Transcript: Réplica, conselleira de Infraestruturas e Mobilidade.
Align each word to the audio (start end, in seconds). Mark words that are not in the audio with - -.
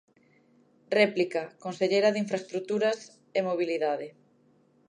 Réplica, 0.99 1.43
conselleira 1.65 2.09
de 2.13 2.21
Infraestruturas 2.23 2.99
e 3.37 3.39
Mobilidade. 3.49 4.07